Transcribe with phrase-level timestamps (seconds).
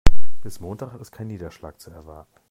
[0.41, 2.33] Bis Montag ist kein Niederschlag zu erwarten.